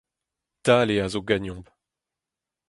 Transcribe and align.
Dale 0.65 0.95
a 1.03 1.07
zo 1.13 1.21
ganeomp. 1.27 1.67